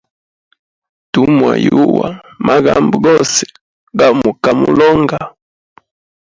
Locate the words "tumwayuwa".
1.11-2.07